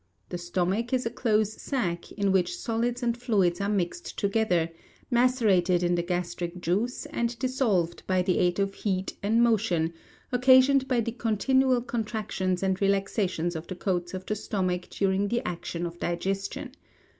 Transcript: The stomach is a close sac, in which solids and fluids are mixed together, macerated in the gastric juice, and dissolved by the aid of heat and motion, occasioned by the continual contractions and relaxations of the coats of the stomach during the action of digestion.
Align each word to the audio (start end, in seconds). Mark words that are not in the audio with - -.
The 0.29 0.39
stomach 0.39 0.93
is 0.93 1.05
a 1.05 1.11
close 1.11 1.61
sac, 1.61 2.11
in 2.13 2.31
which 2.31 2.57
solids 2.57 3.03
and 3.03 3.15
fluids 3.15 3.61
are 3.61 3.69
mixed 3.69 4.17
together, 4.17 4.71
macerated 5.11 5.83
in 5.83 5.93
the 5.93 6.01
gastric 6.01 6.59
juice, 6.59 7.05
and 7.05 7.37
dissolved 7.37 8.01
by 8.07 8.23
the 8.23 8.39
aid 8.39 8.57
of 8.57 8.73
heat 8.73 9.15
and 9.21 9.43
motion, 9.43 9.93
occasioned 10.31 10.87
by 10.87 11.01
the 11.01 11.11
continual 11.11 11.83
contractions 11.83 12.63
and 12.63 12.81
relaxations 12.81 13.55
of 13.55 13.67
the 13.67 13.75
coats 13.75 14.15
of 14.15 14.25
the 14.25 14.35
stomach 14.35 14.89
during 14.89 15.27
the 15.27 15.47
action 15.47 15.85
of 15.85 15.99
digestion. 15.99 16.71